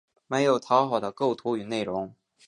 [0.25, 2.15] 没有讨好的构图与内容